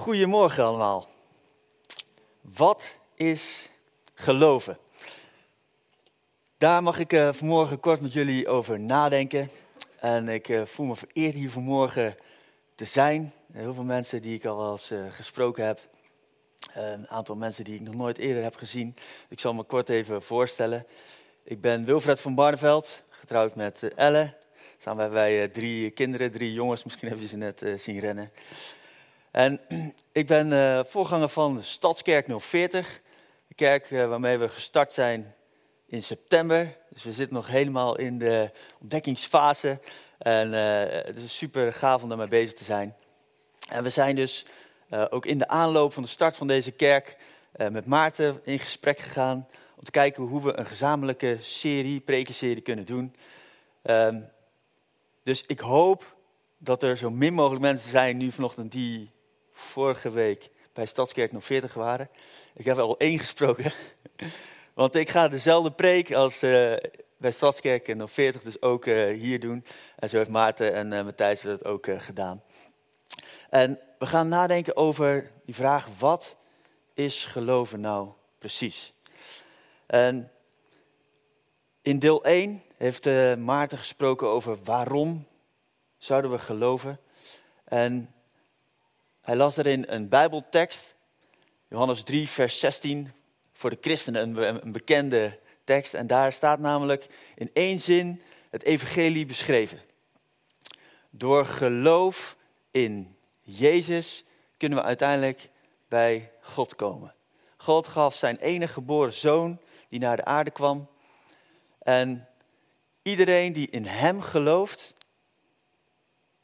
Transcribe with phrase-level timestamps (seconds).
[0.00, 1.08] Goedemorgen allemaal.
[2.40, 3.68] Wat is
[4.14, 4.78] geloven?
[6.58, 9.50] Daar mag ik uh, vanmorgen kort met jullie over nadenken.
[9.98, 12.16] En ik uh, voel me vereerd hier vanmorgen
[12.74, 13.32] te zijn.
[13.52, 15.80] Heel veel mensen die ik al eens gesproken heb.
[16.72, 18.96] Een aantal mensen die ik nog nooit eerder heb gezien.
[19.28, 20.86] Ik zal me kort even voorstellen.
[21.42, 24.34] Ik ben Wilfred van Barneveld, getrouwd met Elle.
[24.78, 26.84] Samen hebben wij drie kinderen, drie jongens.
[26.84, 28.32] Misschien hebben je ze net zien rennen.
[29.30, 29.60] En
[30.12, 33.00] ik ben uh, voorganger van Stadskerk 040,
[33.46, 35.34] de kerk uh, waarmee we gestart zijn
[35.86, 36.76] in september.
[36.88, 39.78] Dus we zitten nog helemaal in de ontdekkingsfase.
[40.18, 42.96] En uh, het is super gaaf om daarmee bezig te zijn.
[43.68, 44.46] En we zijn dus
[45.10, 47.16] ook in de aanloop van de start van deze kerk
[47.70, 49.48] met Maarten in gesprek gegaan.
[49.76, 53.14] Om te kijken hoe we een gezamenlijke serie, prekenserie kunnen doen.
[53.82, 54.30] Um,
[55.22, 56.16] dus ik hoop
[56.58, 59.10] dat er zo min mogelijk mensen zijn nu vanochtend die
[59.60, 62.10] vorige week bij Stadskerk nog 40 waren.
[62.54, 63.72] Ik heb al één gesproken.
[64.74, 66.76] Want ik ga dezelfde preek als uh,
[67.16, 69.64] bij Stadskerk nog 40 dus ook uh, hier doen.
[69.96, 72.42] En zo heeft Maarten en uh, Matthijs dat ook gedaan.
[73.50, 76.36] En we gaan nadenken over die vraag, wat
[76.94, 78.92] is geloven nou precies?
[79.86, 80.30] En
[81.82, 83.04] in deel 1 heeft
[83.38, 85.26] Maarten gesproken over waarom
[85.96, 87.00] zouden we geloven.
[87.64, 88.14] En
[89.30, 90.96] hij las erin een Bijbeltekst,
[91.68, 93.12] Johannes 3, vers 16,
[93.52, 95.94] voor de christenen een, een bekende tekst.
[95.94, 99.80] En daar staat namelijk in één zin het evangelie beschreven.
[101.10, 102.36] Door geloof
[102.70, 104.24] in Jezus
[104.56, 105.50] kunnen we uiteindelijk
[105.88, 107.14] bij God komen.
[107.56, 110.88] God gaf zijn enige geboren zoon die naar de aarde kwam.
[111.78, 112.28] En
[113.02, 114.94] iedereen die in hem gelooft,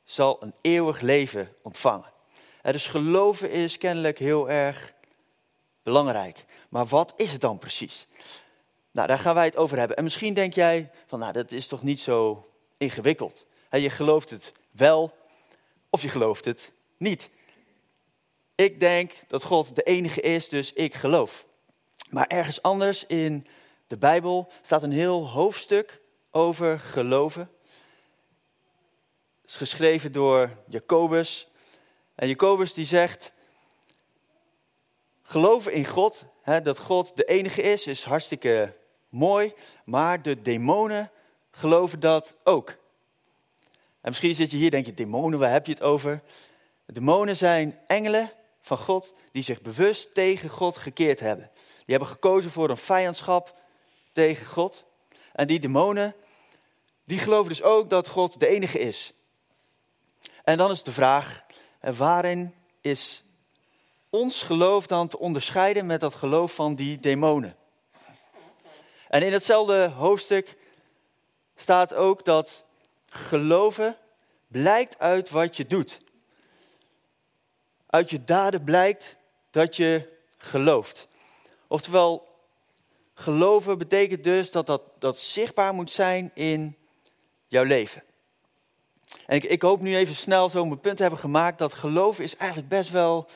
[0.04, 2.14] zal een eeuwig leven ontvangen.
[2.72, 4.92] Dus geloven is kennelijk heel erg
[5.82, 6.44] belangrijk.
[6.68, 8.06] Maar wat is het dan precies?
[8.90, 9.96] Nou, daar gaan wij het over hebben.
[9.96, 13.46] En misschien denk jij van, nou, dat is toch niet zo ingewikkeld.
[13.70, 15.14] Je gelooft het wel
[15.90, 17.30] of je gelooft het niet.
[18.54, 21.44] Ik denk dat God de enige is, dus ik geloof.
[22.10, 23.46] Maar ergens anders in
[23.86, 26.00] de Bijbel staat een heel hoofdstuk
[26.30, 27.50] over geloven.
[29.44, 31.48] Is geschreven door Jacobus.
[32.16, 33.32] En Jacobus die zegt,
[35.22, 38.76] geloven in God, hè, dat God de enige is, is hartstikke
[39.08, 39.54] mooi,
[39.84, 41.10] maar de demonen
[41.50, 42.68] geloven dat ook.
[44.00, 46.22] En misschien zit je hier denk je, demonen, waar heb je het over?
[46.86, 51.50] Demonen zijn engelen van God die zich bewust tegen God gekeerd hebben.
[51.54, 53.54] Die hebben gekozen voor een vijandschap
[54.12, 54.84] tegen God.
[55.32, 56.14] En die demonen,
[57.04, 59.12] die geloven dus ook dat God de enige is.
[60.44, 61.45] En dan is de vraag,
[61.86, 63.24] en waarin is
[64.10, 67.56] ons geloof dan te onderscheiden met dat geloof van die demonen?
[69.08, 70.56] En in hetzelfde hoofdstuk
[71.56, 72.64] staat ook dat
[73.08, 73.96] geloven
[74.48, 75.98] blijkt uit wat je doet.
[77.86, 79.16] Uit je daden blijkt
[79.50, 81.08] dat je gelooft.
[81.66, 82.28] Oftewel,
[83.14, 86.76] geloven betekent dus dat dat, dat zichtbaar moet zijn in
[87.46, 88.02] jouw leven.
[89.26, 92.36] En ik, ik hoop nu even snel zo mijn punt hebben gemaakt dat geloven is
[92.36, 93.28] eigenlijk best wel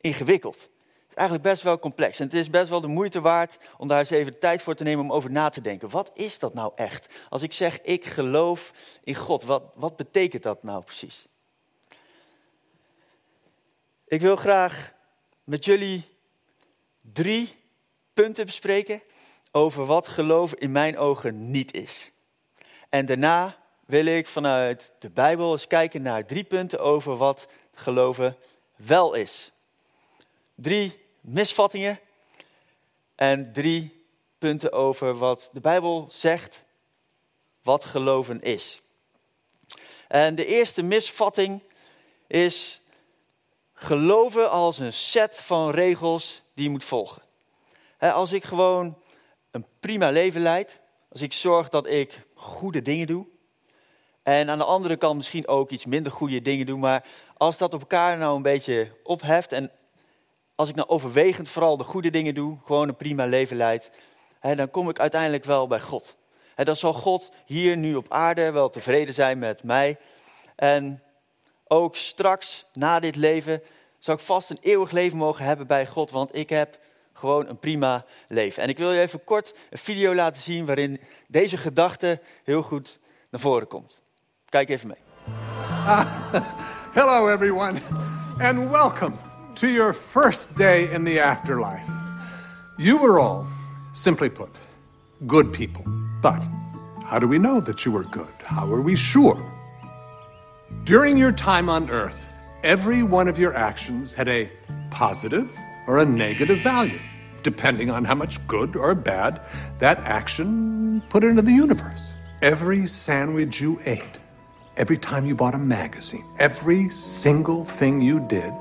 [0.00, 0.56] ingewikkeld.
[0.56, 2.18] Het is eigenlijk best wel complex.
[2.18, 4.74] En het is best wel de moeite waard om daar eens even de tijd voor
[4.74, 5.90] te nemen om over na te denken.
[5.90, 7.14] Wat is dat nou echt?
[7.28, 8.72] Als ik zeg ik geloof
[9.04, 11.26] in God, wat, wat betekent dat nou precies?
[14.06, 14.92] Ik wil graag
[15.44, 16.04] met jullie
[17.00, 17.54] drie
[18.14, 19.02] punten bespreken
[19.50, 22.12] over wat geloof in mijn ogen niet is.
[22.88, 28.36] En daarna wil ik vanuit de Bijbel eens kijken naar drie punten over wat geloven
[28.76, 29.52] wel is.
[30.54, 32.00] Drie misvattingen
[33.14, 34.06] en drie
[34.38, 36.64] punten over wat de Bijbel zegt
[37.62, 38.80] wat geloven is.
[40.08, 41.62] En de eerste misvatting
[42.26, 42.80] is
[43.72, 47.22] geloven als een set van regels die je moet volgen.
[47.98, 48.98] Als ik gewoon
[49.50, 50.80] een prima leven leid,
[51.10, 53.26] als ik zorg dat ik goede dingen doe,
[54.24, 56.80] en aan de andere kant misschien ook iets minder goede dingen doen.
[56.80, 57.04] Maar
[57.36, 59.52] als dat op elkaar nou een beetje opheft.
[59.52, 59.70] En
[60.54, 62.58] als ik nou overwegend vooral de goede dingen doe.
[62.64, 63.90] Gewoon een prima leven leid.
[64.40, 66.16] Hè, dan kom ik uiteindelijk wel bij God.
[66.54, 69.98] En dan zal God hier nu op aarde wel tevreden zijn met mij.
[70.56, 71.02] En
[71.66, 73.62] ook straks, na dit leven,
[73.98, 76.10] zal ik vast een eeuwig leven mogen hebben bij God.
[76.10, 76.78] Want ik heb
[77.12, 78.62] gewoon een prima leven.
[78.62, 82.98] En ik wil je even kort een video laten zien waarin deze gedachte heel goed
[83.30, 84.02] naar voren komt.
[84.54, 84.94] Kijk even mee.
[85.86, 86.04] Uh,
[86.94, 87.80] hello, everyone.
[88.40, 89.18] and welcome
[89.56, 91.90] to your first day in the afterlife.
[92.78, 93.48] You were all,
[93.92, 94.50] simply put,
[95.26, 95.84] good people.
[96.22, 96.40] But
[97.04, 98.34] how do we know that you were good?
[98.44, 99.42] How are we sure?
[100.84, 102.24] During your time on earth,
[102.62, 104.48] every one of your actions had a
[104.92, 105.48] positive
[105.88, 107.00] or a negative value,
[107.42, 109.40] depending on how much good or bad
[109.80, 112.14] that action put into the universe.
[112.40, 114.23] Every sandwich you ate,
[114.76, 118.52] every time you bought a magazine, every single thing you did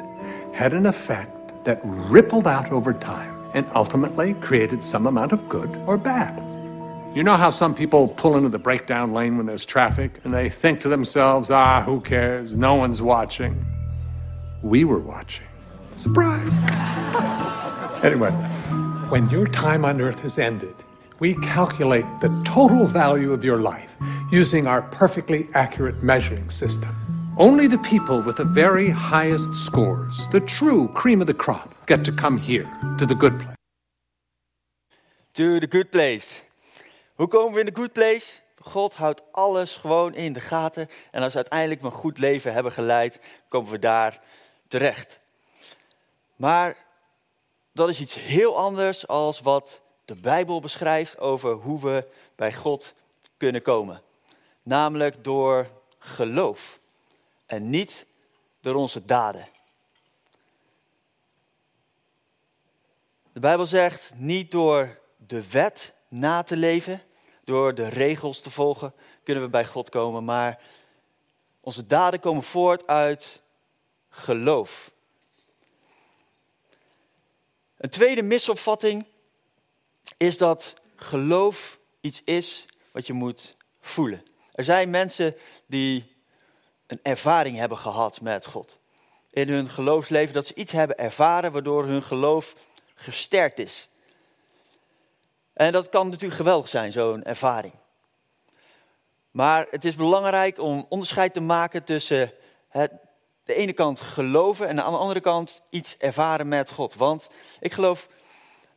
[0.54, 5.70] had an effect that rippled out over time and ultimately created some amount of good
[5.88, 6.38] or bad.
[7.16, 10.50] You know how some people pull into the breakdown lane when there's traffic and they
[10.50, 12.54] think to themselves, ah, who cares?
[12.54, 13.66] No one's watching.
[14.62, 15.46] We were watching.
[15.96, 16.54] Surprise!
[18.04, 18.32] anyway,
[19.10, 20.76] when your time on earth has ended,
[21.24, 23.96] we calculate the total value of your life
[24.30, 26.94] using our perfectly accurate measuring system.
[27.38, 32.04] Only the people with the very highest scores, the true cream of the crop, get
[32.04, 32.68] to come here
[32.98, 33.56] to the good place.
[35.34, 36.42] To the good place.
[37.16, 38.42] Hoe komen we in de good place?
[38.60, 40.88] God houdt alles gewoon in de gaten.
[41.12, 44.20] En als we uiteindelijk een goed leven hebben geleid, komen we daar
[44.68, 45.20] terecht.
[46.36, 46.78] Maar
[47.74, 52.94] dat is iets heel anders als wat de Bijbel beschrijft over hoe we bij God
[53.38, 54.02] kunnen komen.
[54.64, 55.68] Namelijk door
[55.98, 56.80] geloof
[57.46, 58.06] en niet
[58.62, 59.48] door onze daden.
[63.34, 67.02] De Bijbel zegt niet door de wet na te leven,
[67.44, 70.60] door de regels te volgen, kunnen we bij God komen, maar
[71.60, 73.42] onze daden komen voort uit
[74.10, 74.92] geloof.
[77.78, 79.06] Een tweede misopvatting
[80.18, 84.24] is dat geloof iets is wat je moet voelen.
[84.52, 86.16] Er zijn mensen die
[86.88, 88.80] een ervaring hebben gehad met God.
[89.30, 92.56] In hun geloofsleven dat ze iets hebben ervaren waardoor hun geloof
[92.96, 93.90] gesterkt is.
[95.54, 97.74] En dat kan natuurlijk geweldig zijn, zo'n ervaring.
[99.32, 102.34] Maar het is belangrijk om onderscheid te maken tussen
[102.70, 102.92] het,
[103.44, 106.94] de ene kant geloven en aan de andere kant iets ervaren met God.
[106.96, 107.30] Want
[107.60, 108.08] ik geloof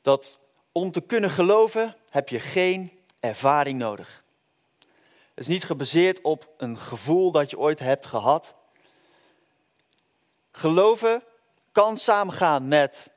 [0.03, 0.39] dat
[0.77, 4.25] om te kunnen geloven heb je geen ervaring nodig.
[5.29, 8.55] Het is niet gebaseerd op een gevoel dat je ooit hebt gehad.
[10.53, 11.23] Geloven
[11.73, 13.11] kan samengaan met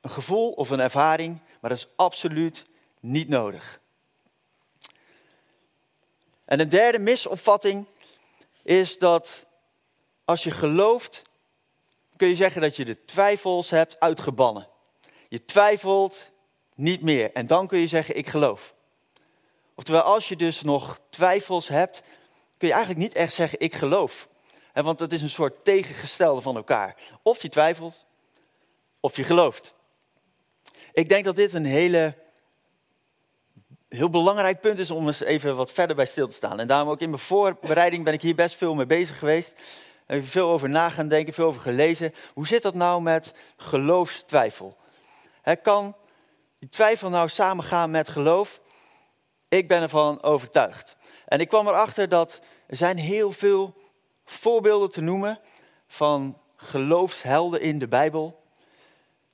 [0.00, 2.66] een gevoel of een ervaring, maar dat is absoluut
[3.00, 3.80] niet nodig.
[6.44, 7.86] En een derde misopvatting
[8.62, 9.46] is dat
[10.24, 11.22] als je gelooft,
[12.16, 14.68] kun je zeggen dat je de twijfels hebt uitgebannen.
[15.28, 16.30] Je twijfelt
[16.74, 18.74] niet meer en dan kun je zeggen ik geloof.
[19.74, 22.02] Oftewel, als je dus nog twijfels hebt,
[22.58, 24.28] kun je eigenlijk niet echt zeggen ik geloof.
[24.72, 26.96] Want dat is een soort tegengestelde van elkaar.
[27.22, 28.06] Of je twijfelt,
[29.00, 29.74] of je gelooft.
[30.92, 32.14] Ik denk dat dit een hele,
[33.88, 36.60] heel belangrijk punt is om eens even wat verder bij stil te staan.
[36.60, 39.60] En daarom ook in mijn voorbereiding ben ik hier best veel mee bezig geweest.
[40.06, 42.14] Heb veel over na gaan denken, veel over gelezen.
[42.34, 44.76] Hoe zit dat nou met geloofstwijfel?
[45.62, 45.96] kan
[46.62, 48.60] die twijfel nou samengaan met geloof?
[49.48, 50.96] Ik ben ervan overtuigd.
[51.26, 53.74] En ik kwam erachter dat er zijn heel veel
[54.24, 55.40] voorbeelden te noemen
[55.86, 58.42] van geloofshelden in de Bijbel.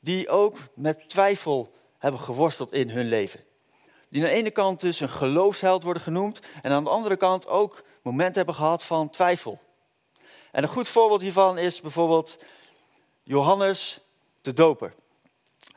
[0.01, 3.45] Die ook met twijfel hebben geworsteld in hun leven.
[4.09, 6.41] Die aan de ene kant dus een geloofsheld worden genoemd.
[6.63, 9.61] En aan de andere kant ook momenten hebben gehad van twijfel.
[10.53, 12.39] En een goed voorbeeld hiervan is bijvoorbeeld
[13.23, 14.01] Johannes
[14.43, 14.95] de Doper.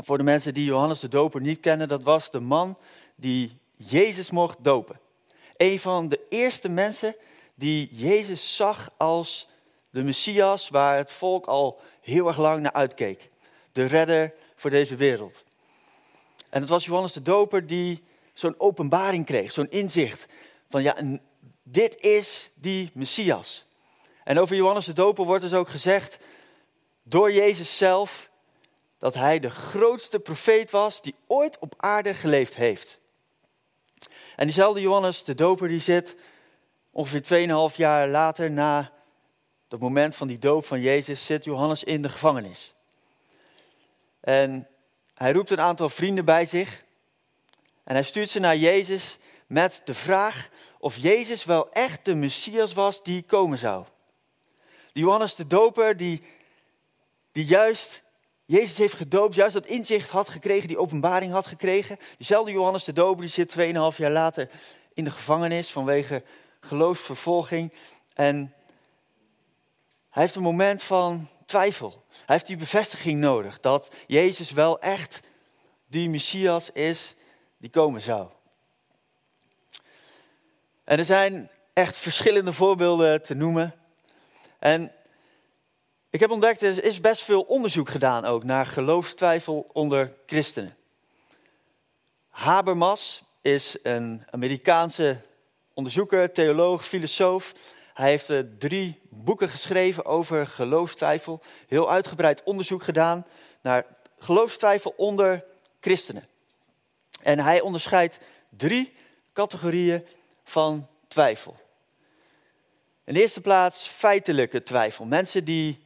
[0.04, 2.78] Voor de mensen die Johannes de Doper niet kennen, dat was de man
[3.16, 5.00] die Jezus mocht dopen.
[5.58, 7.16] Een van de eerste mensen
[7.56, 9.48] die Jezus zag als
[9.90, 13.30] de Messias waar het volk al heel erg lang naar uitkeek.
[13.72, 15.44] De redder voor deze wereld.
[16.50, 20.26] En het was Johannes de Doper die zo'n openbaring kreeg, zo'n inzicht
[20.70, 20.96] van ja,
[21.64, 23.66] dit is die Messias.
[24.24, 26.18] En over Johannes de Doper wordt dus ook gezegd
[27.04, 28.31] door Jezus zelf
[29.02, 33.00] dat hij de grootste profeet was die ooit op aarde geleefd heeft.
[34.36, 36.16] En diezelfde Johannes de Doper die zit
[36.92, 38.92] ongeveer 2,5 jaar later na
[39.70, 42.74] het moment van die doop van Jezus, zit Johannes in de gevangenis.
[44.20, 44.68] En
[45.14, 46.84] hij roept een aantal vrienden bij zich
[47.84, 49.18] en hij stuurt ze naar Jezus
[49.48, 53.86] met de vraag of Jezus wel echt de Messias was die komen zou.
[54.94, 56.24] Die Johannes de Doper, die,
[57.32, 58.04] die juist
[58.52, 61.98] Jezus heeft gedoopt, juist dat inzicht had gekregen, die openbaring had gekregen.
[62.18, 64.50] Diezelfde Johannes de Doper, die zit 2,5 jaar later
[64.94, 66.24] in de gevangenis vanwege
[66.60, 67.74] geloofsvervolging.
[68.14, 68.54] En
[70.10, 72.04] hij heeft een moment van twijfel.
[72.10, 75.20] Hij heeft die bevestiging nodig dat Jezus wel echt
[75.88, 77.16] die Messias is
[77.58, 78.30] die komen zou.
[80.84, 83.74] En er zijn echt verschillende voorbeelden te noemen.
[84.60, 84.92] En
[86.12, 90.76] ik heb ontdekt, er is best veel onderzoek gedaan ook naar geloofstwijfel onder christenen.
[92.30, 95.18] Habermas is een Amerikaanse
[95.74, 97.54] onderzoeker, theoloog, filosoof.
[97.94, 101.42] Hij heeft uh, drie boeken geschreven over geloofstwijfel.
[101.68, 103.26] Heel uitgebreid onderzoek gedaan
[103.62, 103.86] naar
[104.20, 105.44] geloofstwijfel onder
[105.80, 106.24] christenen.
[107.22, 108.94] En hij onderscheidt drie
[109.34, 110.08] categorieën
[110.44, 111.56] van twijfel.
[113.04, 115.06] In de eerste plaats feitelijke twijfel.
[115.06, 115.81] Mensen die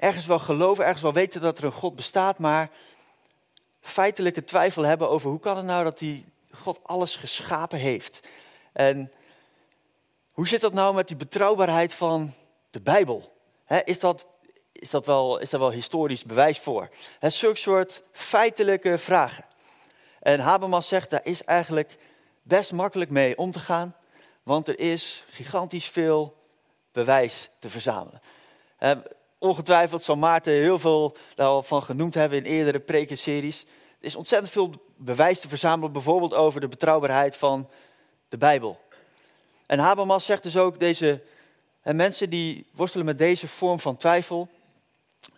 [0.00, 2.70] ergens wel geloven, ergens wel weten dat er een God bestaat, maar
[3.80, 8.28] feitelijke twijfel hebben over hoe kan het nou dat die God alles geschapen heeft.
[8.72, 9.12] En
[10.32, 12.34] hoe zit dat nou met die betrouwbaarheid van
[12.70, 13.38] de Bijbel?
[13.84, 14.26] is, dat,
[14.72, 16.88] is, dat wel, is daar wel historisch bewijs voor?
[17.20, 19.44] Zulke soort feitelijke vragen.
[20.20, 21.96] En Habermas zegt, daar is eigenlijk
[22.42, 23.96] best makkelijk mee om te gaan,
[24.42, 26.36] want er is gigantisch veel
[26.92, 28.20] bewijs te verzamelen.
[29.40, 33.62] Ongetwijfeld zal Maarten heel veel daarvan genoemd hebben in eerdere prekenseries.
[33.62, 37.68] Er is ontzettend veel bewijs te verzamelen, bijvoorbeeld over de betrouwbaarheid van
[38.28, 38.80] de Bijbel.
[39.66, 41.22] En Habermas zegt dus ook, deze
[41.82, 44.48] en mensen die worstelen met deze vorm van twijfel,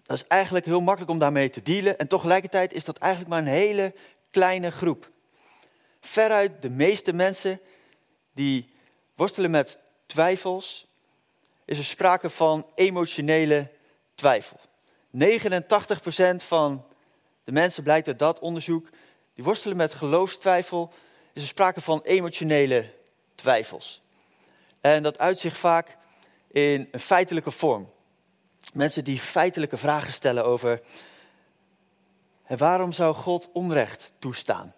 [0.06, 1.98] dat is eigenlijk heel makkelijk om daarmee te dealen.
[1.98, 3.94] En tegelijkertijd is dat eigenlijk maar een hele
[4.30, 5.10] kleine groep.
[6.00, 7.60] Veruit de meeste mensen
[8.32, 8.70] die
[9.14, 10.86] worstelen met twijfels,
[11.64, 13.70] is er sprake van emotionele
[14.14, 14.60] twijfel.
[15.12, 16.84] 89% van
[17.44, 18.88] de mensen, blijkt uit dat onderzoek,
[19.34, 20.92] die worstelen met geloofstwijfel,
[21.32, 22.94] is er sprake van emotionele
[23.34, 24.02] twijfels.
[24.80, 25.96] En dat uitzicht vaak
[26.50, 27.90] in een feitelijke vorm.
[28.72, 30.80] Mensen die feitelijke vragen stellen over
[32.46, 34.74] waarom zou God onrecht toestaan?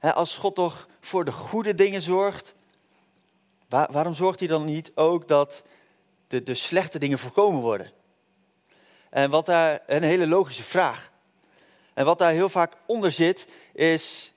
[0.00, 2.54] als God toch voor de goede dingen zorgt,
[3.68, 5.62] waarom zorgt hij dan niet ook dat
[6.28, 7.92] de, de slechte dingen voorkomen worden?
[9.10, 11.12] En wat daar een hele logische vraag.
[11.94, 14.32] En wat daar heel vaak onder zit, is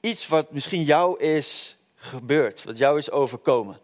[0.00, 3.74] iets wat misschien jou is gebeurd, wat jou is overkomen.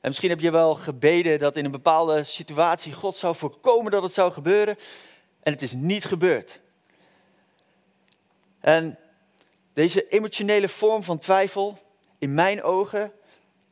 [0.00, 4.02] En misschien heb je wel gebeden dat in een bepaalde situatie God zou voorkomen dat
[4.02, 4.78] het zou gebeuren.
[5.42, 6.60] En het is niet gebeurd.
[8.60, 8.98] En
[9.72, 11.78] deze emotionele vorm van twijfel,
[12.18, 13.12] in mijn ogen,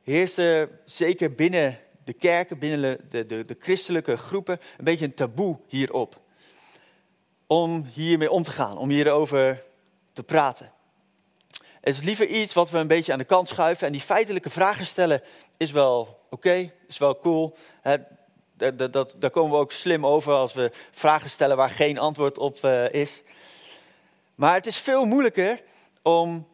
[0.03, 1.79] heerste zeker binnen
[2.11, 6.21] de kerken, binnen de, de, de christelijke groepen, een beetje een taboe hierop.
[7.47, 9.65] Om hiermee om te gaan, om hierover
[10.13, 10.73] te praten.
[11.81, 13.87] Het is liever iets wat we een beetje aan de kant schuiven.
[13.87, 15.23] En die feitelijke vragen stellen
[15.57, 17.57] is wel oké, is wel cool.
[18.57, 22.39] dat, dat, daar komen we ook slim over als we vragen stellen waar geen antwoord
[22.39, 23.23] op uh, is.
[24.35, 25.63] Maar het is veel moeilijker
[26.03, 26.49] om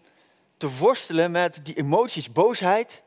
[0.56, 3.02] te worstelen met die emoties, boosheid.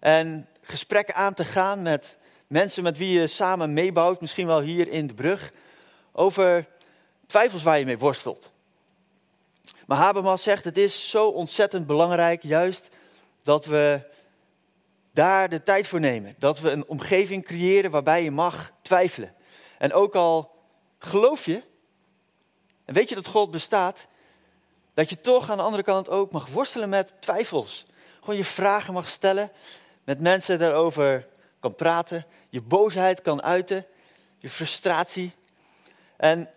[0.00, 4.88] En gesprekken aan te gaan met mensen met wie je samen meebouwt, misschien wel hier
[4.88, 5.52] in de brug.
[6.12, 6.66] Over
[7.26, 8.50] twijfels waar je mee worstelt.
[9.86, 12.88] Maar Habermas zegt, het is zo ontzettend belangrijk juist
[13.42, 14.00] dat we
[15.12, 16.34] daar de tijd voor nemen.
[16.38, 19.34] Dat we een omgeving creëren waarbij je mag twijfelen.
[19.78, 20.50] En ook al
[20.98, 21.62] geloof je,
[22.84, 24.06] en weet je dat God bestaat,
[24.94, 27.86] dat je toch aan de andere kant ook mag worstelen met twijfels.
[28.20, 29.50] Gewoon je vragen mag stellen,
[30.08, 31.26] met mensen daarover
[31.60, 33.86] kan praten, je boosheid kan uiten,
[34.38, 35.32] je frustratie.
[36.16, 36.50] En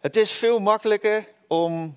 [0.00, 1.96] het is veel makkelijker om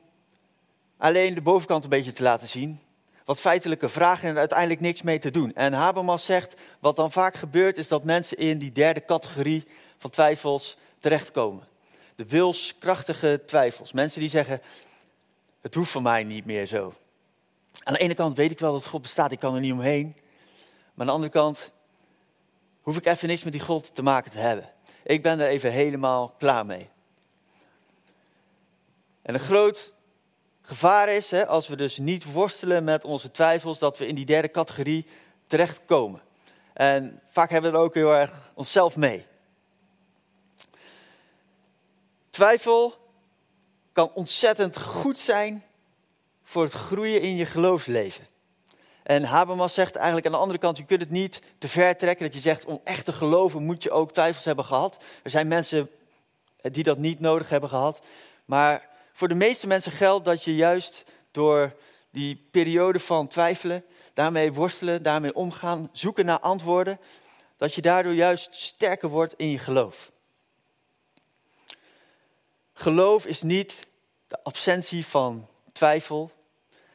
[0.97, 2.79] alleen de bovenkant een beetje te laten zien.
[3.25, 5.55] Wat feitelijke vragen en uiteindelijk niks mee te doen.
[5.55, 9.67] En Habermas zegt, wat dan vaak gebeurt, is dat mensen in die derde categorie
[9.97, 11.67] van twijfels terechtkomen.
[12.15, 13.91] De wilskrachtige twijfels.
[13.91, 14.61] Mensen die zeggen,
[15.61, 16.93] het hoeft voor mij niet meer zo.
[17.83, 20.15] Aan de ene kant weet ik wel dat God bestaat, ik kan er niet omheen.
[20.93, 21.71] Maar aan de andere kant
[22.81, 24.69] hoef ik even niks met die God te maken te hebben.
[25.03, 26.89] Ik ben er even helemaal klaar mee.
[29.21, 29.93] En een groot
[30.61, 34.25] gevaar is, hè, als we dus niet worstelen met onze twijfels, dat we in die
[34.25, 35.07] derde categorie
[35.47, 36.21] terechtkomen.
[36.73, 39.25] En vaak hebben we er ook heel erg onszelf mee.
[42.29, 42.97] Twijfel
[43.91, 45.63] kan ontzettend goed zijn
[46.49, 48.27] voor het groeien in je geloofsleven.
[49.03, 52.25] En Habermas zegt eigenlijk aan de andere kant, je kunt het niet te ver trekken.
[52.25, 55.03] Dat je zegt, om echt te geloven moet je ook twijfels hebben gehad.
[55.23, 55.89] Er zijn mensen
[56.61, 58.01] die dat niet nodig hebben gehad.
[58.45, 61.75] Maar voor de meeste mensen geldt dat je juist door
[62.11, 66.99] die periode van twijfelen, daarmee worstelen, daarmee omgaan, zoeken naar antwoorden,
[67.57, 70.11] dat je daardoor juist sterker wordt in je geloof.
[72.73, 73.87] Geloof is niet
[74.27, 76.37] de absentie van twijfel.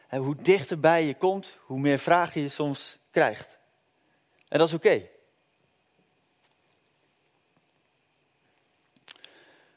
[0.09, 3.59] En hoe dichterbij je komt, hoe meer vragen je soms krijgt.
[4.49, 5.09] En dat is oké.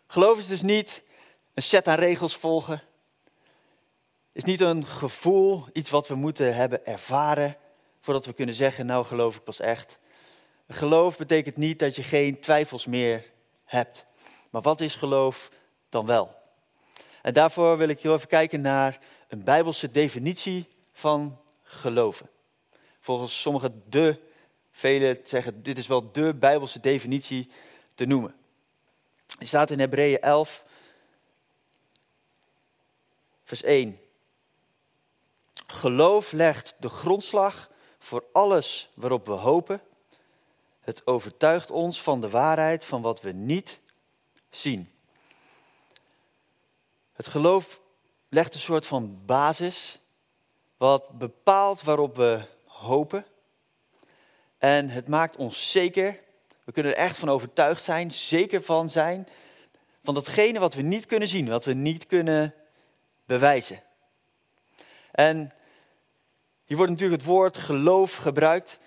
[0.07, 1.03] Geloof is dus niet
[1.53, 2.81] een set aan regels volgen.
[4.31, 7.57] Is niet een gevoel, iets wat we moeten hebben ervaren
[8.01, 10.00] voordat we kunnen zeggen, nou geloof ik pas echt.
[10.67, 13.25] Geloof betekent niet dat je geen twijfels meer
[13.63, 14.05] hebt.
[14.50, 15.51] Maar wat is geloof
[15.89, 16.36] dan wel?
[17.22, 22.29] En daarvoor wil ik heel even kijken naar een bijbelse definitie van geloven.
[23.00, 24.19] Volgens sommigen de,
[24.72, 27.50] velen zeggen dit is wel de bijbelse definitie
[27.96, 28.36] te noemen.
[29.38, 30.63] Die staat in Hebreeën 11,
[33.43, 34.00] vers 1.
[35.67, 37.69] Geloof legt de grondslag
[38.00, 39.81] voor alles waarop we hopen.
[40.79, 43.79] Het overtuigt ons van de waarheid van wat we niet
[44.50, 44.91] zien.
[47.13, 47.81] Het geloof
[48.29, 50.00] legt een soort van basis,
[50.77, 53.25] wat bepaalt waarop we hopen.
[54.57, 56.19] En het maakt ons zeker,
[56.63, 59.27] we kunnen er echt van overtuigd zijn, zeker van zijn,
[60.03, 62.53] van datgene wat we niet kunnen zien, wat we niet kunnen
[63.25, 63.84] bewijzen.
[65.12, 65.53] En
[66.65, 68.79] hier wordt natuurlijk het woord geloof gebruikt.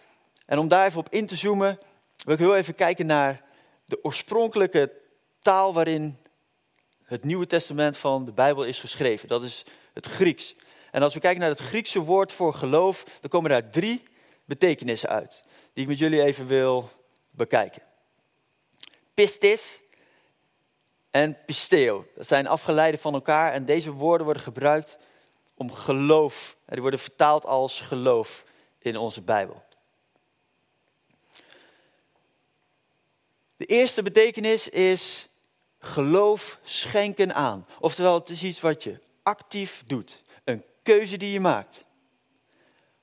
[0.47, 1.78] En om daar even op in te zoomen,
[2.25, 3.42] wil ik heel even kijken naar
[3.85, 4.92] de oorspronkelijke
[5.42, 6.18] taal waarin
[7.11, 9.29] het Nieuwe Testament van de Bijbel is geschreven.
[9.29, 10.55] Dat is het Grieks.
[10.90, 14.02] En als we kijken naar het Griekse woord voor geloof, dan komen daar drie
[14.45, 16.90] betekenissen uit, die ik met jullie even wil
[17.31, 17.83] bekijken.
[19.14, 19.81] Pistis
[21.11, 22.07] en pisteo.
[22.14, 24.99] Dat zijn afgeleiden van elkaar en deze woorden worden gebruikt
[25.55, 26.57] om geloof.
[26.64, 28.45] En die worden vertaald als geloof
[28.79, 29.62] in onze Bijbel.
[33.57, 35.29] De eerste betekenis is
[35.80, 37.66] geloof schenken aan.
[37.80, 40.23] Oftewel, het is iets wat je actief doet.
[40.45, 41.84] Een keuze die je maakt.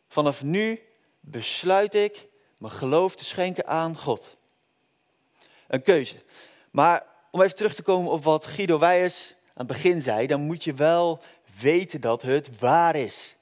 [0.07, 0.81] Vanaf nu
[1.19, 4.37] besluit ik mijn geloof te schenken aan God.
[5.67, 6.15] Een keuze.
[6.71, 10.41] Maar om even terug te komen op wat Guido Weijers aan het begin zei, dan
[10.41, 11.21] moet je wel
[11.59, 13.35] weten dat het waar is.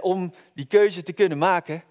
[0.00, 1.84] om die keuze te kunnen maken,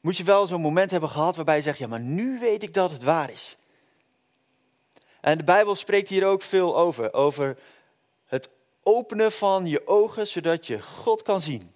[0.00, 2.74] moet je wel zo'n moment hebben gehad waarbij je zegt, ja, maar nu weet ik
[2.74, 3.56] dat het waar is.
[5.24, 7.58] En de Bijbel spreekt hier ook veel over, over
[8.24, 8.48] het
[8.82, 11.74] openen van je ogen, zodat je God kan zien.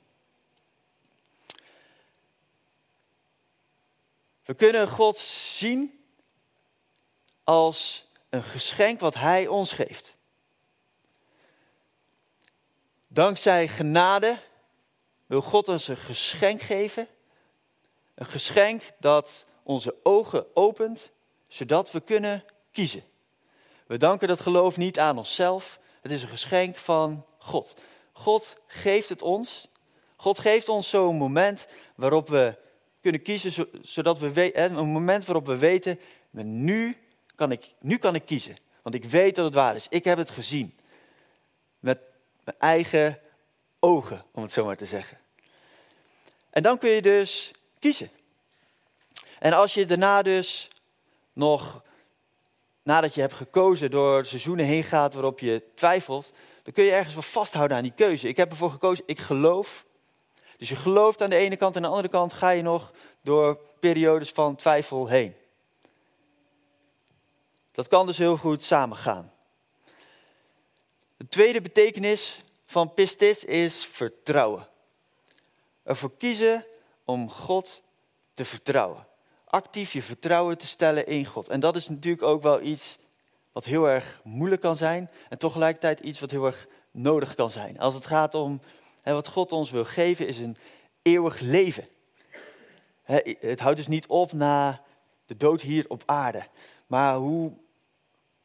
[4.44, 6.04] We kunnen God zien
[7.44, 10.16] als een geschenk wat Hij ons geeft.
[13.06, 14.40] Dankzij genade
[15.26, 17.08] wil God ons een geschenk geven.
[18.14, 21.10] Een geschenk dat onze ogen opent,
[21.46, 23.16] zodat we kunnen kiezen.
[23.88, 25.80] We danken dat geloof niet aan onszelf.
[26.00, 27.76] Het is een geschenk van God.
[28.12, 29.68] God geeft het ons.
[30.16, 32.54] God geeft ons zo'n moment waarop we
[33.00, 36.96] kunnen kiezen, zodat we een moment waarop we weten, nu
[37.34, 38.56] kan, ik, nu kan ik kiezen.
[38.82, 39.86] Want ik weet dat het waar is.
[39.88, 40.78] Ik heb het gezien.
[41.78, 41.98] Met
[42.44, 43.18] mijn eigen
[43.78, 45.18] ogen, om het zo maar te zeggen.
[46.50, 48.10] En dan kun je dus kiezen.
[49.38, 50.68] En als je daarna dus
[51.32, 51.82] nog,
[52.88, 57.14] nadat je hebt gekozen, door seizoenen heen gaat waarop je twijfelt, dan kun je ergens
[57.14, 58.28] wel vasthouden aan die keuze.
[58.28, 59.84] Ik heb ervoor gekozen, ik geloof.
[60.56, 62.92] Dus je gelooft aan de ene kant en aan de andere kant ga je nog
[63.22, 65.34] door periodes van twijfel heen.
[67.72, 69.32] Dat kan dus heel goed samengaan.
[71.16, 74.68] De tweede betekenis van pistis is vertrouwen.
[75.82, 76.64] Ervoor kiezen
[77.04, 77.82] om God
[78.34, 79.06] te vertrouwen.
[79.48, 81.48] Actief je vertrouwen te stellen in God.
[81.48, 82.98] En dat is natuurlijk ook wel iets
[83.52, 85.10] wat heel erg moeilijk kan zijn.
[85.28, 87.78] En tegelijkertijd iets wat heel erg nodig kan zijn.
[87.78, 88.60] Als het gaat om
[89.02, 90.56] hè, wat God ons wil geven, is een
[91.02, 91.88] eeuwig leven.
[93.40, 94.82] het houdt dus niet op na
[95.26, 96.46] de dood hier op aarde.
[96.86, 97.52] Maar hoe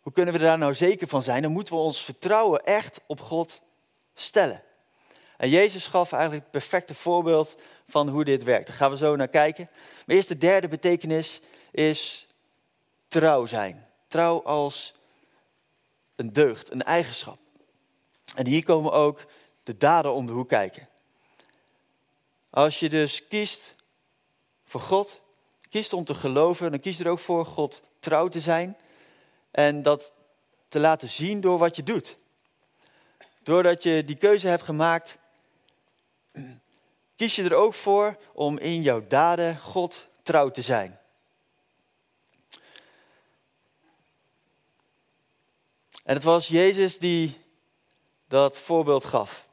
[0.04, 1.42] hoe kunnen we daar nou zeker van zijn?
[1.42, 3.62] Dan moeten we ons vertrouwen echt op God
[4.14, 4.64] stellen.
[5.38, 7.56] En Jezus gaf eigenlijk het perfecte voorbeeld
[7.88, 8.68] van hoe dit werkt.
[8.68, 9.70] Daar gaan we zo naar kijken.
[10.06, 11.42] Maar eerst de derde betekenis
[11.72, 12.28] is
[13.08, 13.88] trouw zijn.
[14.08, 14.94] Trouw als
[16.16, 17.40] een deugd, een eigenschap.
[18.36, 19.26] En hier komen ook
[19.64, 20.88] de daden om de hoek kijken.
[22.50, 23.76] Als je dus kiest
[24.64, 25.22] voor God,
[25.70, 28.78] kiest om te geloven, dan kies je er ook voor God trouw te zijn.
[29.52, 30.14] En dat
[30.68, 32.18] te laten zien door wat je doet.
[33.44, 35.18] Doordat je die keuze hebt gemaakt,
[37.16, 41.00] kies je er ook voor om in jouw daden God trouw te zijn.
[46.04, 47.38] En het was Jezus die
[48.28, 49.48] dat voorbeeld gaf.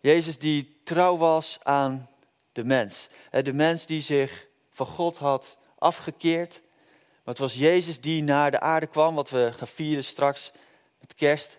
[0.00, 2.08] Jezus die trouw was aan
[2.52, 3.08] de mens.
[3.30, 6.62] De mens die zich van God had afgekeerd.
[7.00, 10.52] Maar het was Jezus die naar de aarde kwam, wat we gaan vieren straks
[11.00, 11.58] met kerst.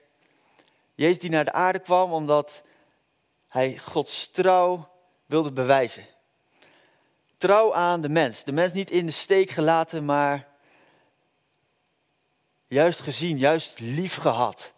[0.96, 2.64] Jezus die naar de aarde kwam omdat
[3.54, 4.90] hij Gods trouw
[5.26, 6.06] wilde bewijzen.
[7.38, 8.44] Trouw aan de mens.
[8.44, 10.48] De mens niet in de steek gelaten, maar
[12.68, 14.74] juist gezien, juist lief gehad.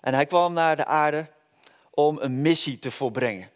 [0.00, 1.26] En hij kwam naar de aarde
[1.90, 3.50] om een missie te volbrengen.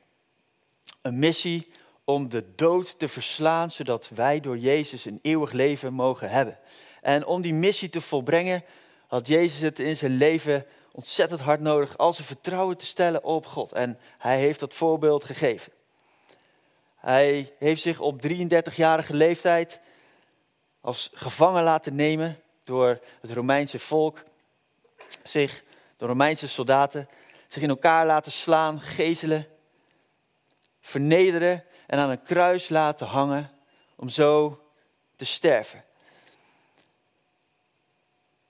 [1.03, 1.71] Een missie
[2.05, 6.59] om de dood te verslaan, zodat wij door Jezus een eeuwig leven mogen hebben.
[7.01, 8.65] En om die missie te volbrengen,
[9.07, 10.67] had Jezus het in zijn leven
[10.99, 13.73] ontzettend hard nodig als een vertrouwen te stellen op God.
[13.73, 15.73] En hij heeft dat voorbeeld gegeven.
[16.97, 19.81] Hij heeft zich op 33-jarige leeftijd
[20.81, 24.25] als gevangen laten nemen door het Romeinse volk,
[25.23, 25.63] zich
[25.97, 27.09] door Romeinse soldaten,
[27.47, 29.47] zich in elkaar laten slaan, gezelen,
[30.81, 33.51] vernederen en aan een kruis laten hangen
[33.97, 34.63] om zo
[35.17, 35.85] te sterven.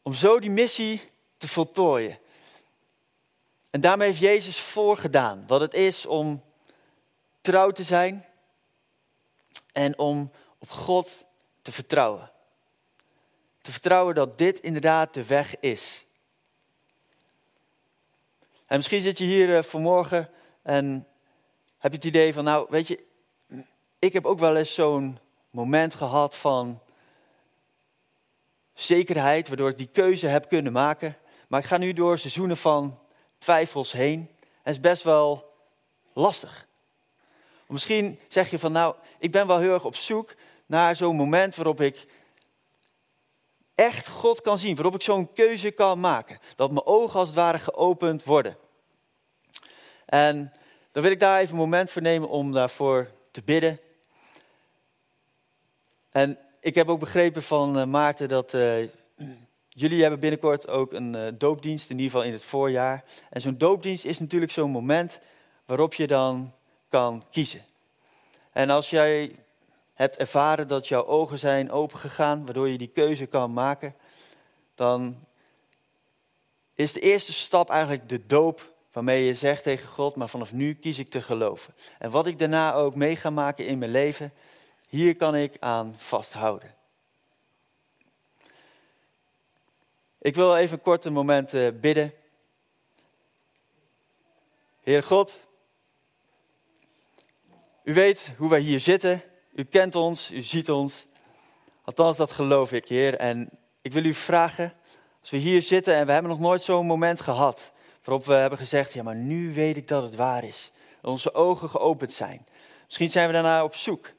[0.03, 1.03] Om zo die missie
[1.39, 2.19] te voltooien.
[3.79, 6.43] En daarmee heeft Jezus voorgedaan wat het is om
[7.41, 8.25] trouw te zijn
[9.73, 11.25] en om op God
[11.63, 12.31] te vertrouwen.
[13.61, 16.07] Te vertrouwen dat dit inderdaad de weg is.
[18.67, 20.31] En misschien zit je hier uh, vanmorgen
[20.63, 21.07] en
[21.79, 23.05] heb je het idee van, nou weet je,
[23.99, 25.19] ik heb ook wel eens zo'n
[25.51, 26.81] moment gehad van
[28.75, 31.17] zekerheid, waardoor ik die keuze heb kunnen maken.
[31.49, 32.99] Maar ik ga nu door seizoenen van
[33.39, 34.19] twijfels heen.
[34.41, 35.55] En het is best wel
[36.13, 36.67] lastig.
[37.67, 40.35] Misschien zeg je van, nou, ik ben wel heel erg op zoek
[40.67, 42.07] naar zo'n moment waarop ik
[43.75, 46.39] echt God kan zien, waarop ik zo'n keuze kan maken.
[46.57, 48.57] Dat mijn ogen als het ware geopend worden.
[50.07, 50.53] En
[50.93, 53.81] dan wil ik daar even een moment voor nemen om daarvoor te bidden.
[56.11, 58.89] En ik heb ook begrepen van uh, Maarten dat uh,
[59.81, 63.05] jullie hebben binnenkort ook een uh, doopdienst, in ieder geval in het voorjaar.
[63.31, 65.21] En zo'n doopdienst is natuurlijk zo'n moment
[65.65, 66.53] waarop je dan
[66.89, 67.65] kan kiezen.
[68.53, 69.37] En als jij
[69.95, 73.95] hebt ervaren dat jouw ogen zijn opengegaan, waardoor je die keuze kan maken,
[74.75, 75.27] dan
[76.75, 80.75] is de eerste stap eigenlijk de doop waarmee je zegt tegen God, maar vanaf nu
[80.75, 81.75] kies ik te geloven.
[81.99, 84.33] En wat ik daarna ook mee ga maken in mijn leven,
[84.89, 86.78] hier kan ik aan vasthouden.
[90.21, 92.15] Ik wil even kort een moment uh, bidden.
[94.81, 95.39] Heer God,
[97.85, 99.23] u weet hoe wij hier zitten.
[99.55, 101.07] U kent ons, u ziet ons.
[101.83, 103.15] Althans, dat geloof ik, Heer.
[103.15, 103.51] En
[103.83, 104.75] ik wil u vragen,
[105.21, 107.73] als we hier zitten en we hebben nog nooit zo'n moment gehad,
[108.05, 110.71] waarop we hebben gezegd, ja, maar nu weet ik dat het waar is.
[111.01, 112.47] Dat onze ogen geopend zijn.
[112.85, 114.11] Misschien zijn we daarna op zoek.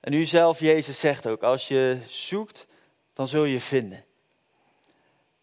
[0.00, 2.66] En u zelf, Jezus, zegt ook, als je zoekt,
[3.12, 4.04] dan zul je vinden.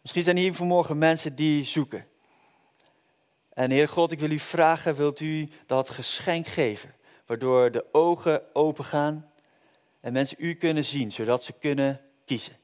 [0.05, 2.07] Misschien zijn hier vanmorgen mensen die zoeken.
[3.53, 6.95] En Heer God, ik wil u vragen, wilt u dat geschenk geven?
[7.25, 9.31] waardoor de ogen open gaan
[9.99, 12.57] en mensen u kunnen zien, zodat ze kunnen kiezen.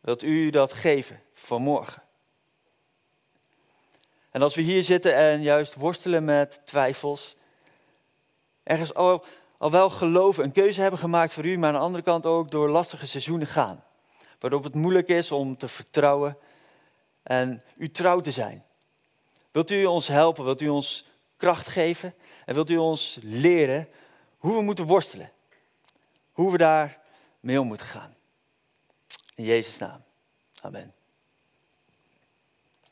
[0.00, 2.02] Wilt u dat geven vanmorgen?
[4.30, 7.36] En als we hier zitten en juist worstelen met twijfels,
[8.62, 9.24] ergens al,
[9.58, 12.50] al wel geloven, een keuze hebben gemaakt voor u, maar aan de andere kant ook
[12.50, 13.84] door lastige seizoenen gaan,
[14.38, 16.38] waarop het moeilijk is om te vertrouwen
[17.22, 18.64] en u trouw te zijn.
[19.50, 20.44] Wilt u ons helpen?
[20.44, 22.14] Wilt u ons kracht geven?
[22.44, 23.88] En wilt u ons leren
[24.36, 25.32] hoe we moeten worstelen?
[26.32, 26.98] Hoe we daar
[27.40, 28.14] mee om moeten gaan.
[29.34, 30.02] In Jezus' naam.
[30.60, 30.95] Amen.